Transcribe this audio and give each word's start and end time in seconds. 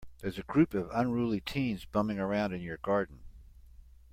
There's 0.17 0.39
a 0.39 0.41
group 0.41 0.73
of 0.73 0.89
unruly 0.91 1.41
teens 1.41 1.85
bumming 1.85 2.17
around 2.17 2.53
in 2.53 2.61
your 2.61 2.77
garden. 2.77 3.19